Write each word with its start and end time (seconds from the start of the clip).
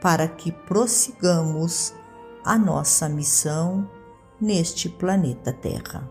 para 0.00 0.28
que 0.28 0.52
prossigamos 0.52 1.94
a 2.44 2.56
nossa 2.56 3.08
missão 3.08 3.88
neste 4.40 4.88
planeta 4.88 5.52
Terra. 5.52 6.08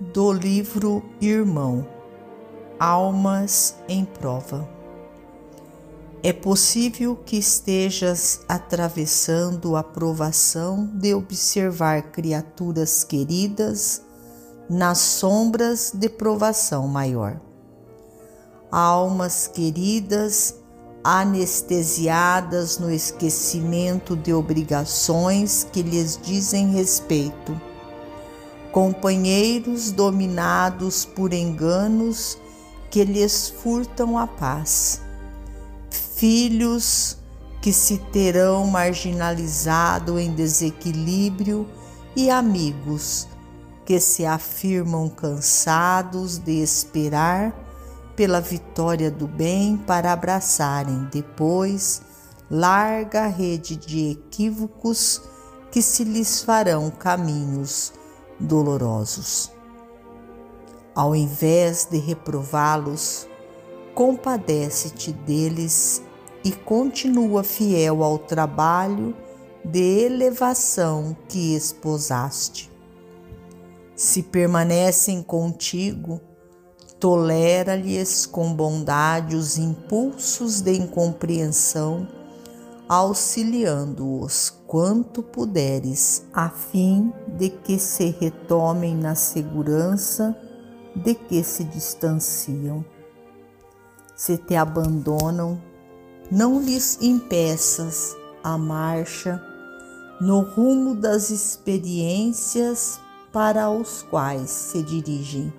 Do 0.00 0.32
livro 0.32 1.02
Irmão 1.20 1.86
Almas 2.78 3.76
em 3.88 4.04
Prova. 4.04 4.68
É 6.22 6.32
possível 6.32 7.16
que 7.16 7.36
estejas 7.36 8.40
atravessando 8.48 9.76
a 9.76 9.82
provação 9.82 10.86
de 10.86 11.14
observar 11.14 12.10
criaturas 12.10 13.04
queridas 13.04 14.02
nas 14.68 14.98
sombras 14.98 15.92
de 15.94 16.08
provação 16.08 16.88
maior 16.88 17.38
almas 18.74 19.46
queridas 19.46 20.56
anestesiadas 21.04 22.76
no 22.76 22.90
esquecimento 22.90 24.16
de 24.16 24.34
obrigações 24.34 25.64
que 25.70 25.80
lhes 25.80 26.18
dizem 26.20 26.72
respeito, 26.72 27.60
companheiros 28.72 29.92
dominados 29.92 31.04
por 31.04 31.32
enganos 31.32 32.36
que 32.90 33.04
lhes 33.04 33.48
furtam 33.48 34.18
a 34.18 34.26
paz, 34.26 35.00
filhos 36.16 37.16
que 37.62 37.72
se 37.72 37.98
terão 38.10 38.66
marginalizado 38.66 40.18
em 40.18 40.34
desequilíbrio 40.34 41.64
e 42.16 42.28
amigos 42.28 43.28
que 43.84 44.00
se 44.00 44.26
afirmam 44.26 45.08
cansados 45.08 46.38
de 46.38 46.60
esperar 46.60 47.63
pela 48.16 48.40
vitória 48.40 49.10
do 49.10 49.26
bem 49.26 49.76
para 49.76 50.12
abraçarem 50.12 51.08
depois 51.10 52.02
larga 52.50 53.26
rede 53.26 53.76
de 53.76 54.10
equívocos 54.12 55.22
que 55.70 55.82
se 55.82 56.04
lhes 56.04 56.42
farão 56.42 56.90
caminhos 56.90 57.92
dolorosos. 58.38 59.50
Ao 60.94 61.16
invés 61.16 61.86
de 61.90 61.98
reprová-los, 61.98 63.26
compadece-te 63.94 65.12
deles 65.12 66.02
e 66.44 66.52
continua 66.52 67.42
fiel 67.42 68.04
ao 68.04 68.18
trabalho 68.18 69.16
de 69.64 70.04
elevação 70.04 71.16
que 71.28 71.56
esposaste. 71.56 72.70
Se 73.96 74.22
permanecem 74.22 75.22
contigo, 75.22 76.20
Tolera-lhes 77.04 78.24
com 78.24 78.54
bondade 78.54 79.36
os 79.36 79.58
impulsos 79.58 80.62
de 80.62 80.72
incompreensão, 80.72 82.08
auxiliando-os 82.88 84.48
quanto 84.66 85.22
puderes, 85.22 86.24
a 86.32 86.48
fim 86.48 87.12
de 87.36 87.50
que 87.50 87.78
se 87.78 88.16
retomem 88.18 88.96
na 88.96 89.14
segurança 89.14 90.34
de 90.96 91.14
que 91.14 91.44
se 91.44 91.64
distanciam. 91.64 92.82
Se 94.16 94.38
te 94.38 94.56
abandonam, 94.56 95.60
não 96.30 96.58
lhes 96.58 96.98
impeças 97.02 98.16
a 98.42 98.56
marcha 98.56 99.42
no 100.22 100.40
rumo 100.40 100.94
das 100.94 101.28
experiências 101.28 102.98
para 103.30 103.68
os 103.68 104.00
quais 104.04 104.48
se 104.48 104.82
dirigem 104.82 105.52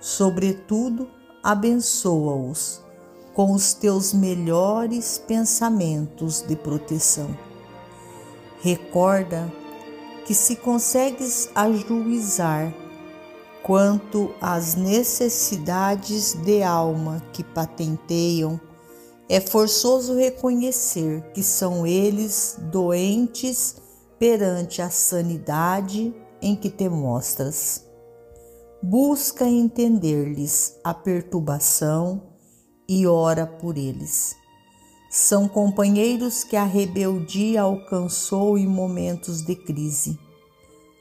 Sobretudo, 0.00 1.08
abençoa-os 1.42 2.80
com 3.34 3.52
os 3.52 3.72
teus 3.72 4.12
melhores 4.12 5.18
pensamentos 5.18 6.42
de 6.42 6.56
proteção. 6.56 7.36
Recorda 8.60 9.52
que 10.26 10.34
se 10.34 10.56
consegues 10.56 11.48
ajuizar 11.54 12.74
quanto 13.62 14.34
às 14.40 14.74
necessidades 14.74 16.32
de 16.32 16.62
alma 16.62 17.22
que 17.32 17.44
patenteiam, 17.44 18.60
é 19.28 19.40
forçoso 19.40 20.14
reconhecer 20.14 21.22
que 21.34 21.42
são 21.42 21.86
eles 21.86 22.56
doentes 22.58 23.76
perante 24.18 24.80
a 24.80 24.90
sanidade 24.90 26.14
em 26.40 26.56
que 26.56 26.70
te 26.70 26.88
mostras 26.88 27.87
busca 28.82 29.46
entender-lhes 29.46 30.78
a 30.84 30.94
perturbação 30.94 32.22
e 32.88 33.06
ora 33.06 33.46
por 33.46 33.76
eles. 33.76 34.36
São 35.10 35.48
companheiros 35.48 36.44
que 36.44 36.56
a 36.56 36.64
rebeldia 36.64 37.62
alcançou 37.62 38.56
em 38.56 38.66
momentos 38.66 39.42
de 39.42 39.56
crise, 39.56 40.18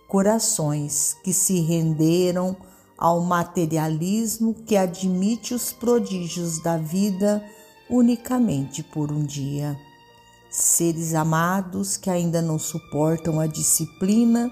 corações 0.08 1.16
que 1.24 1.34
se 1.34 1.60
renderam 1.60 2.56
ao 2.98 3.22
materialismo 3.22 4.54
que 4.54 4.76
admite 4.76 5.54
os 5.54 5.72
prodígios 5.72 6.60
da 6.60 6.78
vida 6.78 7.44
unicamente 7.90 8.82
por 8.82 9.12
um 9.12 9.24
dia. 9.24 9.78
Seres 10.50 11.14
amados 11.14 11.98
que 11.98 12.10
ainda 12.10 12.42
não 12.42 12.58
suportam 12.58 13.40
a 13.40 13.46
disciplina 13.46 14.52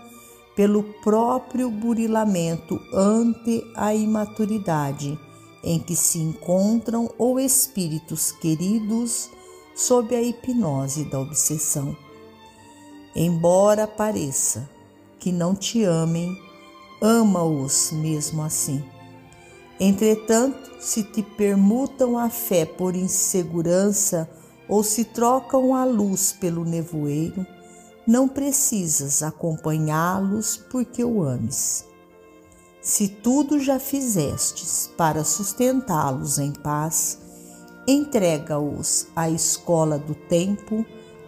pelo 0.55 0.83
próprio 1.03 1.69
burilamento 1.69 2.79
ante 2.93 3.63
a 3.75 3.93
imaturidade 3.93 5.19
em 5.63 5.79
que 5.79 5.95
se 5.95 6.19
encontram 6.19 7.09
ou 7.17 7.39
espíritos 7.39 8.31
queridos 8.31 9.29
sob 9.75 10.15
a 10.15 10.21
hipnose 10.21 11.03
da 11.05 11.19
obsessão. 11.19 11.95
Embora 13.15 13.87
pareça 13.87 14.69
que 15.19 15.31
não 15.31 15.55
te 15.55 15.83
amem, 15.83 16.37
ama-os 17.01 17.91
mesmo 17.91 18.43
assim. 18.43 18.83
Entretanto, 19.79 20.71
se 20.79 21.03
te 21.03 21.21
permutam 21.21 22.17
a 22.17 22.29
fé 22.29 22.65
por 22.65 22.95
insegurança 22.95 24.29
ou 24.69 24.83
se 24.83 25.03
trocam 25.03 25.75
a 25.75 25.83
luz 25.83 26.31
pelo 26.31 26.63
nevoeiro, 26.63 27.45
não 28.07 28.27
precisas 28.27 29.23
acompanhá-los 29.23 30.57
porque 30.69 31.03
o 31.03 31.23
ames. 31.23 31.85
Se 32.81 33.07
tudo 33.07 33.59
já 33.59 33.79
fizestes 33.79 34.91
para 34.95 35.23
sustentá-los 35.23 36.37
em 36.37 36.51
paz, 36.51 37.17
entrega-os 37.87 39.07
à 39.15 39.27
escola 39.29 39.97
do 39.97 40.13
tempo 40.13 40.85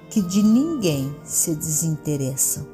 que 0.10 0.22
de 0.22 0.44
ninguém 0.44 1.16
se 1.24 1.56
desinteressa. 1.56 2.66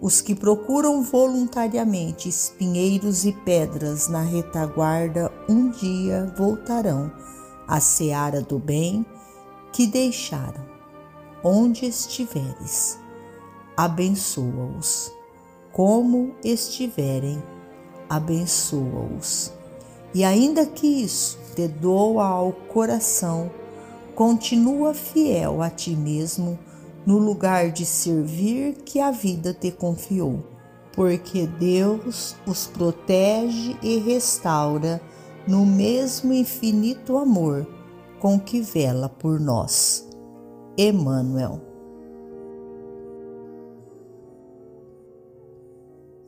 Os 0.00 0.20
que 0.20 0.34
procuram 0.34 1.02
voluntariamente 1.02 2.28
espinheiros 2.28 3.24
e 3.24 3.32
pedras 3.32 4.08
na 4.08 4.22
retaguarda 4.22 5.32
um 5.48 5.70
dia 5.70 6.32
voltarão 6.36 7.10
à 7.66 7.80
seara 7.80 8.40
do 8.40 8.58
bem 8.58 9.04
que 9.72 9.86
deixaram 9.86 10.77
onde 11.42 11.86
estiveres, 11.86 12.98
abençoa-os. 13.76 15.12
Como 15.72 16.34
estiverem, 16.42 17.42
abençoa-os. 18.08 19.52
E 20.14 20.24
ainda 20.24 20.66
que 20.66 20.86
isso 20.86 21.38
te 21.54 21.68
doa 21.68 22.24
ao 22.24 22.52
coração, 22.52 23.50
continua 24.14 24.94
fiel 24.94 25.62
a 25.62 25.70
ti 25.70 25.94
mesmo 25.94 26.58
no 27.06 27.18
lugar 27.18 27.70
de 27.70 27.86
servir 27.86 28.74
que 28.84 29.00
a 29.00 29.10
vida 29.10 29.54
te 29.54 29.70
confiou, 29.70 30.42
porque 30.92 31.46
Deus 31.46 32.34
os 32.46 32.66
protege 32.66 33.76
e 33.82 33.98
restaura 33.98 35.00
no 35.46 35.64
mesmo 35.64 36.32
infinito 36.32 37.16
amor 37.16 37.66
com 38.18 38.40
que 38.40 38.60
vela 38.60 39.08
por 39.08 39.38
nós. 39.38 40.07
Emmanuel. 40.80 41.60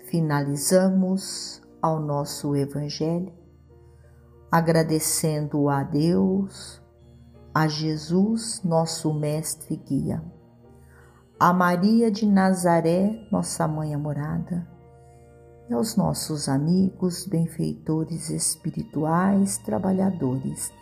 Finalizamos 0.06 1.62
ao 1.80 2.00
nosso 2.00 2.56
Evangelho 2.56 3.32
agradecendo 4.50 5.68
a 5.68 5.84
Deus, 5.84 6.82
a 7.54 7.68
Jesus, 7.68 8.60
nosso 8.64 9.14
Mestre 9.14 9.74
e 9.74 9.76
Guia, 9.76 10.24
a 11.38 11.52
Maria 11.52 12.10
de 12.10 12.26
Nazaré, 12.26 13.28
nossa 13.30 13.68
Mãe 13.68 13.94
amorada, 13.94 14.68
e 15.68 15.74
aos 15.74 15.94
nossos 15.94 16.48
amigos, 16.48 17.24
benfeitores 17.24 18.28
espirituais, 18.30 19.58
trabalhadores 19.58 20.72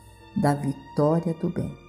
da 0.41 0.55
vitória 0.55 1.35
do 1.35 1.51
bem. 1.51 1.88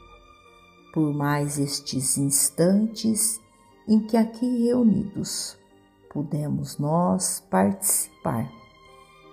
Por 0.94 1.14
mais 1.14 1.60
estes 1.60 2.18
instantes 2.18 3.40
em 3.88 4.00
que 4.00 4.18
aqui 4.18 4.66
reunidos 4.66 5.58
pudemos 6.12 6.78
nós 6.78 7.44
participar 7.50 8.50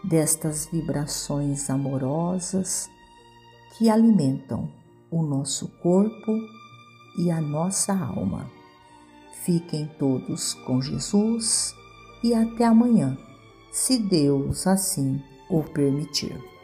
destas 0.04 0.66
vibrações 0.66 1.68
amorosas 1.70 2.90
que 3.76 3.90
alimentam 3.90 4.68
o 5.10 5.22
nosso 5.22 5.68
corpo 5.82 6.32
e 7.18 7.30
a 7.30 7.40
nossa 7.40 7.92
alma. 7.92 8.50
Fiquem 9.44 9.86
todos 9.98 10.54
com 10.54 10.80
Jesus 10.80 11.74
e 12.22 12.34
até 12.34 12.64
amanhã, 12.64 13.16
se 13.70 13.98
Deus 13.98 14.66
assim 14.66 15.22
o 15.48 15.62
permitir. 15.62 16.55